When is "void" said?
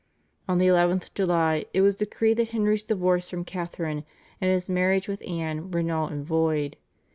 6.25-6.77